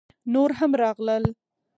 _نور 0.33 0.49
هم 0.59 0.71
راغلل! 0.81 1.23